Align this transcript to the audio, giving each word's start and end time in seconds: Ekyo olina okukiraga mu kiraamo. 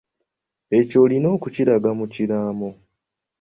Ekyo 0.77 0.97
olina 1.05 1.27
okukiraga 1.35 1.89
mu 1.99 2.05
kiraamo. 2.13 2.69